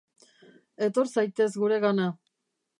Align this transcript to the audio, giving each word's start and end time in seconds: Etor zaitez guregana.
Etor 0.87 1.11
zaitez 1.17 1.49
guregana. 1.65 2.11